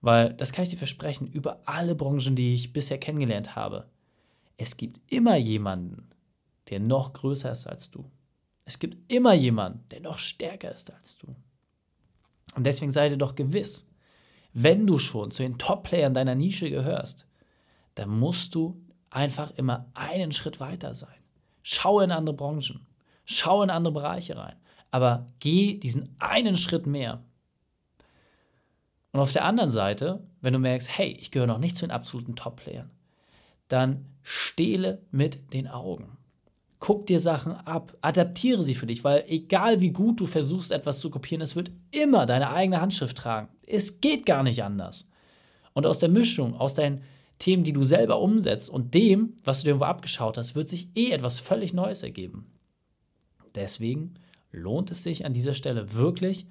Weil, 0.00 0.34
das 0.34 0.52
kann 0.52 0.64
ich 0.64 0.70
dir 0.70 0.76
versprechen, 0.76 1.26
über 1.26 1.60
alle 1.64 1.94
Branchen, 1.94 2.36
die 2.36 2.54
ich 2.54 2.72
bisher 2.72 2.98
kennengelernt 2.98 3.56
habe, 3.56 3.88
es 4.56 4.76
gibt 4.76 5.00
immer 5.12 5.36
jemanden, 5.36 6.08
der 6.70 6.80
noch 6.80 7.12
größer 7.12 7.50
ist 7.50 7.66
als 7.66 7.90
du. 7.90 8.10
Es 8.64 8.78
gibt 8.78 9.12
immer 9.12 9.32
jemanden, 9.34 9.84
der 9.90 10.00
noch 10.00 10.18
stärker 10.18 10.72
ist 10.72 10.92
als 10.92 11.18
du. 11.18 11.34
Und 12.54 12.64
deswegen 12.64 12.90
sei 12.90 13.08
dir 13.08 13.16
doch 13.16 13.34
gewiss, 13.34 13.88
wenn 14.52 14.86
du 14.86 14.98
schon 14.98 15.30
zu 15.30 15.42
den 15.42 15.58
Top-Playern 15.58 16.14
deiner 16.14 16.34
Nische 16.34 16.70
gehörst, 16.70 17.26
dann 17.94 18.10
musst 18.10 18.54
du 18.54 18.80
einfach 19.12 19.52
immer 19.52 19.86
einen 19.94 20.32
Schritt 20.32 20.58
weiter 20.58 20.94
sein. 20.94 21.14
Schau 21.62 22.00
in 22.00 22.10
andere 22.10 22.34
Branchen, 22.34 22.86
schau 23.24 23.62
in 23.62 23.70
andere 23.70 23.94
Bereiche 23.94 24.36
rein, 24.36 24.56
aber 24.90 25.26
geh 25.38 25.78
diesen 25.78 26.16
einen 26.18 26.56
Schritt 26.56 26.86
mehr. 26.86 27.22
Und 29.12 29.20
auf 29.20 29.32
der 29.32 29.44
anderen 29.44 29.70
Seite, 29.70 30.26
wenn 30.40 30.54
du 30.54 30.58
merkst, 30.58 30.98
hey, 30.98 31.12
ich 31.20 31.30
gehöre 31.30 31.46
noch 31.46 31.58
nicht 31.58 31.76
zu 31.76 31.86
den 31.86 31.92
absoluten 31.92 32.34
Top-Playern, 32.34 32.90
dann 33.68 34.06
stehle 34.22 35.02
mit 35.10 35.52
den 35.52 35.68
Augen. 35.68 36.16
Guck 36.78 37.06
dir 37.06 37.20
Sachen 37.20 37.52
ab, 37.52 37.96
adaptiere 38.00 38.62
sie 38.62 38.74
für 38.74 38.86
dich, 38.86 39.04
weil 39.04 39.24
egal 39.28 39.80
wie 39.80 39.92
gut 39.92 40.18
du 40.18 40.26
versuchst, 40.26 40.72
etwas 40.72 40.98
zu 40.98 41.10
kopieren, 41.10 41.42
es 41.42 41.54
wird 41.54 41.70
immer 41.92 42.26
deine 42.26 42.50
eigene 42.50 42.80
Handschrift 42.80 43.18
tragen. 43.18 43.48
Es 43.66 44.00
geht 44.00 44.26
gar 44.26 44.42
nicht 44.42 44.64
anders. 44.64 45.08
Und 45.74 45.86
aus 45.86 46.00
der 46.00 46.08
Mischung, 46.08 46.54
aus 46.54 46.74
deinen 46.74 47.02
Themen, 47.42 47.64
die 47.64 47.72
du 47.72 47.82
selber 47.82 48.20
umsetzt 48.20 48.70
und 48.70 48.94
dem, 48.94 49.34
was 49.42 49.58
du 49.58 49.64
dir 49.64 49.70
irgendwo 49.70 49.86
abgeschaut 49.86 50.38
hast, 50.38 50.54
wird 50.54 50.68
sich 50.68 50.88
eh 50.94 51.10
etwas 51.10 51.40
völlig 51.40 51.72
Neues 51.72 52.04
ergeben. 52.04 52.46
Deswegen 53.56 54.14
lohnt 54.52 54.92
es 54.92 55.02
sich 55.02 55.26
an 55.26 55.32
dieser 55.32 55.52
Stelle 55.52 55.92
wirklich 55.92 56.46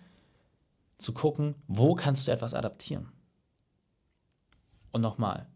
zu 0.97 1.13
gucken, 1.13 1.55
wo 1.69 1.95
kannst 1.95 2.27
du 2.27 2.31
etwas 2.33 2.53
adaptieren. 2.53 3.07
Und 4.91 4.99
nochmal, 4.99 5.47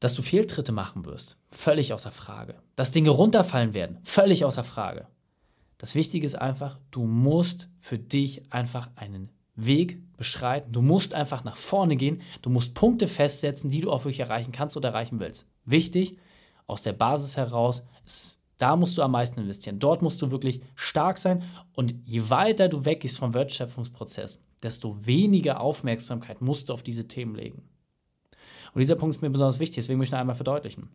dass 0.00 0.12
du 0.12 0.20
Fehltritte 0.20 0.72
machen 0.72 1.06
wirst, 1.06 1.38
völlig 1.48 1.94
außer 1.94 2.12
Frage. 2.12 2.60
Dass 2.74 2.90
Dinge 2.90 3.08
runterfallen 3.08 3.72
werden, 3.72 3.98
völlig 4.02 4.44
außer 4.44 4.62
Frage. 4.62 5.06
Das 5.78 5.94
Wichtige 5.94 6.26
ist 6.26 6.34
einfach, 6.34 6.78
du 6.90 7.06
musst 7.06 7.70
für 7.78 7.98
dich 7.98 8.52
einfach 8.52 8.90
einen 8.96 9.30
Weg 9.56 9.98
beschreiten. 10.16 10.72
Du 10.72 10.82
musst 10.82 11.14
einfach 11.14 11.44
nach 11.44 11.56
vorne 11.56 11.96
gehen. 11.96 12.22
Du 12.42 12.50
musst 12.50 12.74
Punkte 12.74 13.08
festsetzen, 13.08 13.70
die 13.70 13.80
du 13.80 13.90
auch 13.90 14.04
wirklich 14.04 14.20
erreichen 14.20 14.52
kannst 14.52 14.76
oder 14.76 14.90
erreichen 14.90 15.20
willst. 15.20 15.46
Wichtig, 15.64 16.18
aus 16.66 16.82
der 16.82 16.92
Basis 16.92 17.36
heraus, 17.36 17.84
ist, 18.04 18.38
da 18.58 18.76
musst 18.76 18.96
du 18.96 19.02
am 19.02 19.10
meisten 19.12 19.40
investieren. 19.40 19.78
Dort 19.78 20.02
musst 20.02 20.22
du 20.22 20.30
wirklich 20.30 20.60
stark 20.74 21.18
sein. 21.18 21.42
Und 21.74 21.94
je 22.04 22.30
weiter 22.30 22.68
du 22.68 22.84
weggehst 22.84 23.18
vom 23.18 23.34
Wertschöpfungsprozess, 23.34 24.42
desto 24.62 25.06
weniger 25.06 25.60
Aufmerksamkeit 25.60 26.40
musst 26.40 26.68
du 26.68 26.72
auf 26.72 26.82
diese 26.82 27.08
Themen 27.08 27.34
legen. 27.34 27.68
Und 28.72 28.80
dieser 28.80 28.96
Punkt 28.96 29.16
ist 29.16 29.22
mir 29.22 29.30
besonders 29.30 29.58
wichtig, 29.58 29.76
deswegen 29.76 29.98
möchte 29.98 30.10
ich 30.10 30.12
noch 30.12 30.20
einmal 30.20 30.36
verdeutlichen. 30.36 30.90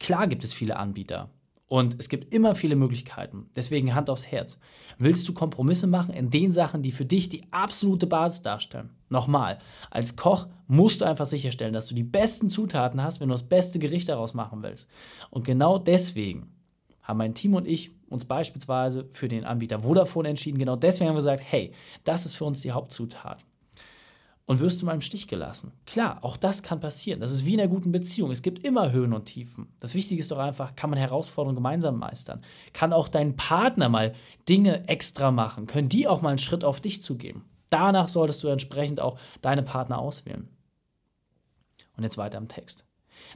Klar 0.00 0.26
gibt 0.26 0.44
es 0.44 0.52
viele 0.52 0.76
Anbieter 0.76 1.30
und 1.66 1.96
es 1.98 2.08
gibt 2.08 2.34
immer 2.34 2.54
viele 2.54 2.76
Möglichkeiten. 2.76 3.48
Deswegen 3.56 3.94
Hand 3.94 4.10
aufs 4.10 4.30
Herz. 4.30 4.60
Willst 4.98 5.28
du 5.28 5.32
Kompromisse 5.32 5.86
machen 5.86 6.14
in 6.14 6.30
den 6.30 6.52
Sachen, 6.52 6.82
die 6.82 6.92
für 6.92 7.06
dich 7.06 7.28
die 7.28 7.44
absolute 7.52 8.06
Basis 8.06 8.42
darstellen? 8.42 8.90
Nochmal, 9.08 9.58
als 9.90 10.16
Koch 10.16 10.46
musst 10.66 11.00
du 11.00 11.04
einfach 11.06 11.26
sicherstellen, 11.26 11.72
dass 11.72 11.86
du 11.86 11.94
die 11.94 12.02
besten 12.02 12.50
Zutaten 12.50 13.02
hast, 13.02 13.20
wenn 13.20 13.28
du 13.28 13.34
das 13.34 13.48
beste 13.48 13.78
Gericht 13.78 14.08
daraus 14.08 14.34
machen 14.34 14.62
willst. 14.62 14.88
Und 15.30 15.44
genau 15.44 15.78
deswegen 15.78 16.52
haben 17.02 17.18
mein 17.18 17.34
Team 17.34 17.54
und 17.54 17.66
ich 17.66 17.92
uns 18.08 18.24
beispielsweise 18.24 19.06
für 19.10 19.28
den 19.28 19.44
Anbieter 19.44 19.80
Vodafone 19.80 20.28
entschieden. 20.28 20.58
Genau 20.58 20.76
deswegen 20.76 21.08
haben 21.08 21.16
wir 21.16 21.20
gesagt, 21.20 21.42
hey, 21.44 21.72
das 22.04 22.26
ist 22.26 22.34
für 22.36 22.44
uns 22.44 22.60
die 22.60 22.72
Hauptzutat 22.72 23.44
und 24.46 24.60
wirst 24.60 24.82
du 24.82 24.86
mal 24.86 24.94
im 24.94 25.00
Stich 25.00 25.26
gelassen. 25.26 25.72
Klar, 25.86 26.18
auch 26.22 26.36
das 26.36 26.62
kann 26.62 26.80
passieren. 26.80 27.20
Das 27.20 27.32
ist 27.32 27.46
wie 27.46 27.54
in 27.54 27.60
einer 27.60 27.68
guten 27.68 27.92
Beziehung. 27.92 28.30
Es 28.30 28.42
gibt 28.42 28.64
immer 28.64 28.92
Höhen 28.92 29.14
und 29.14 29.24
Tiefen. 29.24 29.68
Das 29.80 29.94
Wichtige 29.94 30.20
ist 30.20 30.30
doch 30.30 30.38
einfach, 30.38 30.76
kann 30.76 30.90
man 30.90 30.98
Herausforderungen 30.98 31.56
gemeinsam 31.56 31.98
meistern? 31.98 32.42
Kann 32.72 32.92
auch 32.92 33.08
dein 33.08 33.36
Partner 33.36 33.88
mal 33.88 34.14
Dinge 34.48 34.86
extra 34.88 35.30
machen? 35.30 35.66
Können 35.66 35.88
die 35.88 36.06
auch 36.06 36.20
mal 36.20 36.30
einen 36.30 36.38
Schritt 36.38 36.64
auf 36.64 36.80
dich 36.80 37.02
zugeben? 37.02 37.44
Danach 37.70 38.08
solltest 38.08 38.42
du 38.42 38.48
entsprechend 38.48 39.00
auch 39.00 39.18
deine 39.40 39.62
Partner 39.62 39.98
auswählen. 39.98 40.48
Und 41.96 42.02
jetzt 42.02 42.18
weiter 42.18 42.38
im 42.38 42.48
Text. 42.48 42.84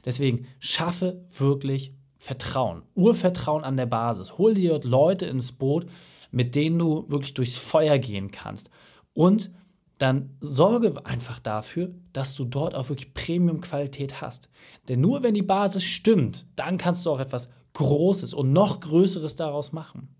Deswegen 0.05 0.47
schaffe 0.59 1.25
wirklich 1.31 1.95
Vertrauen, 2.17 2.83
Urvertrauen 2.95 3.63
an 3.63 3.77
der 3.77 3.85
Basis. 3.85 4.37
Hol 4.37 4.53
dir 4.53 4.71
dort 4.71 4.83
Leute 4.83 5.25
ins 5.25 5.53
Boot, 5.53 5.89
mit 6.31 6.53
denen 6.53 6.77
du 6.77 7.09
wirklich 7.09 7.33
durchs 7.33 7.57
Feuer 7.57 7.97
gehen 7.97 8.29
kannst. 8.29 8.69
Und 9.13 9.51
dann 9.99 10.35
sorge 10.39 11.05
einfach 11.05 11.39
dafür, 11.39 11.93
dass 12.13 12.33
du 12.33 12.45
dort 12.45 12.73
auch 12.73 12.89
wirklich 12.89 13.13
Premium-Qualität 13.13 14.21
hast. 14.21 14.49
Denn 14.87 15.01
nur 15.01 15.21
wenn 15.21 15.33
die 15.33 15.43
Basis 15.43 15.83
stimmt, 15.83 16.47
dann 16.55 16.77
kannst 16.77 17.05
du 17.05 17.11
auch 17.11 17.19
etwas 17.19 17.49
Großes 17.73 18.33
und 18.33 18.51
noch 18.51 18.79
Größeres 18.79 19.35
daraus 19.35 19.71
machen. 19.71 20.15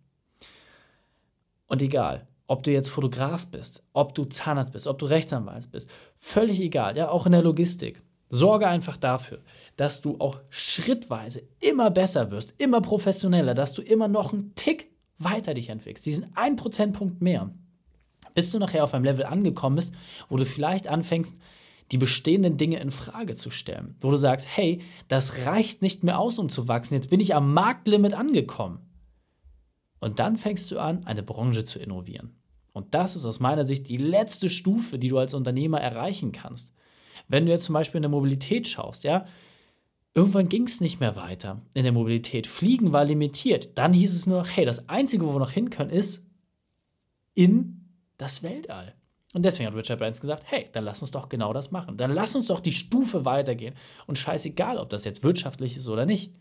Und 1.65 1.81
egal, 1.81 2.27
ob 2.47 2.63
du 2.63 2.71
jetzt 2.71 2.89
Fotograf 2.89 3.47
bist, 3.47 3.83
ob 3.93 4.15
du 4.15 4.25
Zahnarzt 4.25 4.73
bist, 4.73 4.87
ob 4.87 4.99
du 4.99 5.05
Rechtsanwalt 5.05 5.71
bist, 5.71 5.89
völlig 6.17 6.59
egal, 6.59 6.97
ja, 6.97 7.09
auch 7.09 7.25
in 7.25 7.31
der 7.31 7.41
Logistik. 7.41 8.03
Sorge 8.29 8.67
einfach 8.67 8.97
dafür, 8.97 9.41
dass 9.75 10.01
du 10.01 10.17
auch 10.19 10.39
schrittweise 10.49 11.41
immer 11.61 11.89
besser 11.89 12.31
wirst, 12.31 12.53
immer 12.61 12.81
professioneller, 12.81 13.53
dass 13.55 13.73
du 13.73 13.81
immer 13.81 14.07
noch 14.07 14.33
einen 14.33 14.53
Tick 14.55 14.91
weiter 15.17 15.53
dich 15.53 15.69
entwickelst, 15.69 16.05
diesen 16.05 16.35
1 16.35 16.61
Prozentpunkt 16.61 17.21
mehr 17.21 17.51
bis 18.39 18.51
du 18.51 18.57
nachher 18.57 18.85
auf 18.85 18.93
einem 18.93 19.03
Level 19.03 19.25
angekommen 19.25 19.75
bist, 19.75 19.93
wo 20.29 20.37
du 20.37 20.45
vielleicht 20.45 20.87
anfängst, 20.87 21.37
die 21.91 21.97
bestehenden 21.97 22.55
Dinge 22.55 22.79
in 22.79 22.89
Frage 22.89 23.35
zu 23.35 23.49
stellen. 23.49 23.95
Wo 23.99 24.09
du 24.11 24.15
sagst, 24.15 24.47
hey, 24.49 24.81
das 25.09 25.45
reicht 25.45 25.81
nicht 25.81 26.05
mehr 26.05 26.17
aus, 26.17 26.39
um 26.39 26.47
zu 26.47 26.69
wachsen. 26.69 26.93
Jetzt 26.93 27.09
bin 27.09 27.19
ich 27.19 27.35
am 27.35 27.53
Marktlimit 27.53 28.13
angekommen. 28.13 28.79
Und 29.99 30.19
dann 30.19 30.37
fängst 30.37 30.71
du 30.71 30.79
an, 30.79 31.03
eine 31.03 31.21
Branche 31.21 31.65
zu 31.65 31.79
innovieren. 31.79 32.33
Und 32.71 32.95
das 32.95 33.17
ist 33.17 33.25
aus 33.25 33.41
meiner 33.41 33.65
Sicht 33.65 33.89
die 33.89 33.97
letzte 33.97 34.49
Stufe, 34.49 34.97
die 34.97 35.09
du 35.09 35.17
als 35.17 35.33
Unternehmer 35.33 35.81
erreichen 35.81 36.31
kannst. 36.31 36.71
Wenn 37.27 37.45
du 37.45 37.51
jetzt 37.51 37.65
zum 37.65 37.73
Beispiel 37.73 37.97
in 37.97 38.03
der 38.03 38.09
Mobilität 38.09 38.69
schaust, 38.69 39.03
ja, 39.03 39.25
irgendwann 40.13 40.47
ging 40.47 40.63
es 40.63 40.79
nicht 40.79 41.01
mehr 41.01 41.17
weiter 41.17 41.61
in 41.73 41.83
der 41.83 41.91
Mobilität. 41.91 42.47
Fliegen 42.47 42.93
war 42.93 43.03
limitiert. 43.03 43.77
Dann 43.77 43.91
hieß 43.91 44.15
es 44.15 44.27
nur 44.27 44.37
noch, 44.37 44.47
hey, 44.47 44.63
das 44.63 44.87
Einzige, 44.87 45.25
wo 45.25 45.33
wir 45.33 45.39
noch 45.39 45.51
hin 45.51 45.69
können, 45.69 45.89
ist 45.89 46.23
in 47.33 47.78
das 48.19 48.43
Weltall. 48.43 48.93
Und 49.33 49.43
deswegen 49.43 49.67
hat 49.67 49.75
Richard 49.75 49.99
Branson 49.99 50.21
gesagt, 50.21 50.43
hey, 50.47 50.67
dann 50.71 50.83
lass 50.83 51.01
uns 51.01 51.11
doch 51.11 51.29
genau 51.29 51.53
das 51.53 51.71
machen. 51.71 51.97
Dann 51.97 52.13
lass 52.13 52.35
uns 52.35 52.47
doch 52.47 52.59
die 52.59 52.71
Stufe 52.71 53.25
weitergehen. 53.25 53.75
Und 54.07 54.17
scheißegal, 54.17 54.77
ob 54.77 54.89
das 54.89 55.05
jetzt 55.05 55.23
wirtschaftlich 55.23 55.77
ist 55.77 55.87
oder 55.87 56.05
nicht. 56.05 56.33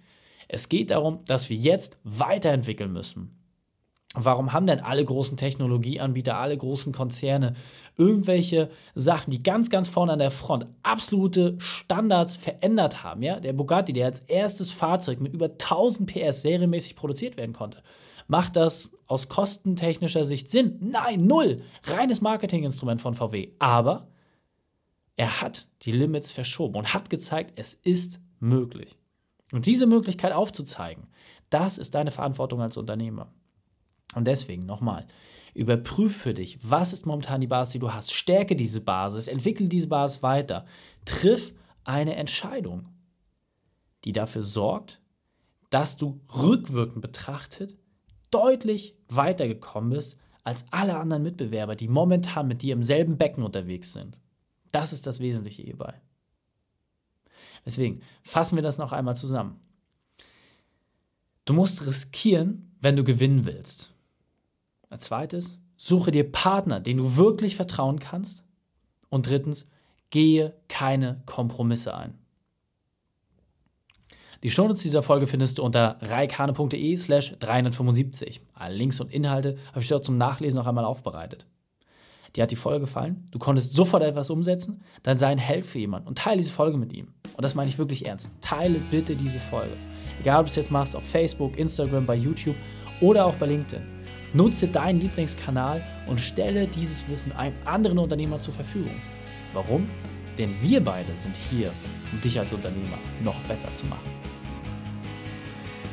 Es 0.48 0.68
geht 0.70 0.90
darum, 0.90 1.24
dass 1.26 1.50
wir 1.50 1.56
jetzt 1.56 1.98
weiterentwickeln 2.04 2.92
müssen. 2.92 3.34
Warum 4.14 4.54
haben 4.54 4.66
denn 4.66 4.80
alle 4.80 5.04
großen 5.04 5.36
Technologieanbieter, 5.36 6.38
alle 6.38 6.56
großen 6.56 6.94
Konzerne 6.94 7.54
irgendwelche 7.98 8.70
Sachen, 8.94 9.30
die 9.30 9.42
ganz, 9.42 9.68
ganz 9.68 9.86
vorne 9.86 10.12
an 10.12 10.18
der 10.18 10.30
Front 10.30 10.66
absolute 10.82 11.56
Standards 11.58 12.34
verändert 12.34 13.04
haben? 13.04 13.22
Ja? 13.22 13.38
Der 13.38 13.52
Bugatti, 13.52 13.92
der 13.92 14.06
als 14.06 14.20
erstes 14.20 14.72
Fahrzeug 14.72 15.20
mit 15.20 15.34
über 15.34 15.50
1000 15.50 16.10
PS 16.10 16.40
serienmäßig 16.40 16.96
produziert 16.96 17.36
werden 17.36 17.52
konnte, 17.52 17.82
Macht 18.28 18.56
das 18.56 18.92
aus 19.06 19.28
kostentechnischer 19.28 20.26
Sicht 20.26 20.50
Sinn? 20.50 20.76
Nein, 20.80 21.26
null. 21.26 21.62
Reines 21.84 22.20
Marketinginstrument 22.20 23.00
von 23.00 23.14
VW. 23.14 23.52
Aber 23.58 24.08
er 25.16 25.40
hat 25.40 25.66
die 25.82 25.92
Limits 25.92 26.30
verschoben 26.30 26.76
und 26.76 26.92
hat 26.92 27.08
gezeigt, 27.08 27.58
es 27.58 27.72
ist 27.72 28.20
möglich. 28.38 28.98
Und 29.50 29.64
diese 29.64 29.86
Möglichkeit 29.86 30.32
aufzuzeigen, 30.32 31.06
das 31.48 31.78
ist 31.78 31.94
deine 31.94 32.10
Verantwortung 32.10 32.60
als 32.60 32.76
Unternehmer. 32.76 33.32
Und 34.14 34.26
deswegen 34.26 34.66
nochmal, 34.66 35.06
überprüf 35.54 36.14
für 36.14 36.34
dich, 36.34 36.58
was 36.62 36.92
ist 36.92 37.06
momentan 37.06 37.40
die 37.40 37.46
Basis, 37.46 37.72
die 37.72 37.78
du 37.78 37.94
hast. 37.94 38.12
Stärke 38.12 38.56
diese 38.56 38.82
Basis, 38.82 39.26
entwickle 39.26 39.68
diese 39.68 39.88
Basis 39.88 40.22
weiter. 40.22 40.66
Triff 41.06 41.54
eine 41.84 42.14
Entscheidung, 42.16 42.90
die 44.04 44.12
dafür 44.12 44.42
sorgt, 44.42 45.00
dass 45.70 45.96
du 45.96 46.20
rückwirkend 46.28 47.00
betrachtet 47.00 47.77
deutlich 48.30 48.96
weitergekommen 49.08 49.90
bist 49.90 50.18
als 50.44 50.66
alle 50.70 50.96
anderen 50.96 51.22
Mitbewerber, 51.22 51.76
die 51.76 51.88
momentan 51.88 52.48
mit 52.48 52.62
dir 52.62 52.72
im 52.72 52.82
selben 52.82 53.18
Becken 53.18 53.42
unterwegs 53.42 53.92
sind. 53.92 54.18
Das 54.72 54.92
ist 54.92 55.06
das 55.06 55.20
Wesentliche 55.20 55.62
hierbei. 55.62 56.00
Deswegen 57.64 58.00
fassen 58.22 58.56
wir 58.56 58.62
das 58.62 58.78
noch 58.78 58.92
einmal 58.92 59.16
zusammen. 59.16 59.60
Du 61.44 61.54
musst 61.54 61.86
riskieren, 61.86 62.74
wenn 62.80 62.96
du 62.96 63.04
gewinnen 63.04 63.46
willst. 63.46 63.94
Als 64.90 65.04
zweites, 65.06 65.58
suche 65.76 66.10
dir 66.10 66.30
Partner, 66.30 66.80
denen 66.80 66.98
du 66.98 67.16
wirklich 67.16 67.56
vertrauen 67.56 67.98
kannst. 67.98 68.44
Und 69.08 69.28
drittens, 69.28 69.70
gehe 70.10 70.54
keine 70.68 71.22
Kompromisse 71.26 71.94
ein. 71.94 72.18
Die 74.44 74.50
Shownotes 74.50 74.82
dieser 74.82 75.02
Folge 75.02 75.26
findest 75.26 75.58
du 75.58 75.64
unter 75.64 75.96
reikane.de 76.00 76.96
slash 76.96 77.34
375. 77.40 78.40
Alle 78.54 78.76
Links 78.76 79.00
und 79.00 79.12
Inhalte 79.12 79.56
habe 79.70 79.80
ich 79.80 79.88
dort 79.88 80.04
zum 80.04 80.16
Nachlesen 80.16 80.58
noch 80.60 80.66
einmal 80.68 80.84
aufbereitet. 80.84 81.46
Dir 82.36 82.42
hat 82.42 82.52
die 82.52 82.56
Folge 82.56 82.82
gefallen? 82.82 83.26
Du 83.32 83.40
konntest 83.40 83.72
sofort 83.72 84.04
etwas 84.04 84.30
umsetzen? 84.30 84.80
Dann 85.02 85.18
sei 85.18 85.26
ein 85.26 85.38
Held 85.38 85.66
für 85.66 85.80
jemanden 85.80 86.06
und 86.06 86.18
teile 86.18 86.36
diese 86.36 86.52
Folge 86.52 86.78
mit 86.78 86.92
ihm. 86.92 87.08
Und 87.36 87.42
das 87.42 87.56
meine 87.56 87.68
ich 87.68 87.78
wirklich 87.78 88.06
ernst. 88.06 88.30
Teile 88.40 88.78
bitte 88.92 89.16
diese 89.16 89.40
Folge. 89.40 89.76
Egal, 90.20 90.40
ob 90.40 90.46
du 90.46 90.50
es 90.50 90.56
jetzt 90.56 90.70
machst 90.70 90.94
auf 90.94 91.04
Facebook, 91.04 91.58
Instagram, 91.58 92.06
bei 92.06 92.14
YouTube 92.14 92.56
oder 93.00 93.26
auch 93.26 93.34
bei 93.34 93.46
LinkedIn. 93.46 93.82
Nutze 94.34 94.68
deinen 94.68 95.00
Lieblingskanal 95.00 95.82
und 96.06 96.20
stelle 96.20 96.68
dieses 96.68 97.08
Wissen 97.08 97.32
einem 97.32 97.56
anderen 97.64 97.98
Unternehmer 97.98 98.38
zur 98.38 98.54
Verfügung. 98.54 98.94
Warum? 99.52 99.88
Denn 100.36 100.54
wir 100.60 100.84
beide 100.84 101.16
sind 101.16 101.36
hier, 101.50 101.72
um 102.12 102.20
dich 102.20 102.38
als 102.38 102.52
Unternehmer 102.52 102.98
noch 103.24 103.40
besser 103.44 103.74
zu 103.74 103.86
machen. 103.86 104.17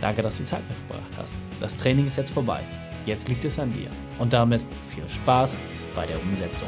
Danke, 0.05 0.21
dass 0.21 0.37
du 0.37 0.43
die 0.43 0.47
Zeit 0.49 0.61
mit 0.67 0.77
verbracht 0.77 1.17
hast. 1.17 1.41
Das 1.59 1.75
Training 1.75 2.05
ist 2.05 2.15
jetzt 2.15 2.29
vorbei. 2.29 2.61
Jetzt 3.07 3.27
liegt 3.27 3.43
es 3.43 3.57
an 3.57 3.73
dir. 3.73 3.89
Und 4.19 4.33
damit 4.33 4.61
viel 4.85 5.09
Spaß 5.09 5.57
bei 5.95 6.05
der 6.05 6.21
Umsetzung. 6.21 6.67